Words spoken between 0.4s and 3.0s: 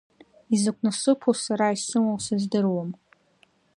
Изакә насыԥу сара исымоу сыздыруам…